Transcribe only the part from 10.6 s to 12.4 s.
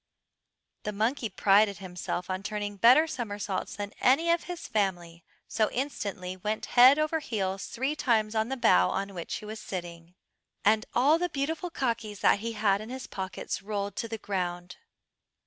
and all the beautiful kakis that